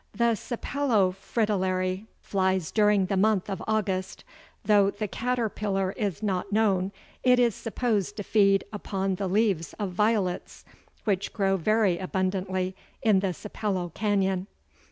The 0.15 0.33
Sapello 0.35 1.13
Fritillary 1.13 2.07
flies 2.23 2.71
during 2.71 3.05
the 3.05 3.15
month 3.15 3.51
of 3.51 3.61
August. 3.67 4.23
Though 4.65 4.89
the 4.89 5.07
caterpillar 5.07 5.91
is 5.91 6.23
not 6.23 6.51
known, 6.51 6.91
it 7.23 7.37
is 7.37 7.53
supposed 7.53 8.17
to 8.17 8.23
feed 8.23 8.63
upon 8.73 9.13
the 9.13 9.27
leaves 9.27 9.73
of 9.73 9.91
violets, 9.91 10.65
which 11.03 11.33
grow 11.33 11.55
very 11.55 11.99
abundantly 11.99 12.75
in 13.03 13.19
the 13.19 13.31
Sapello 13.31 13.93
Canyon. 13.93 14.47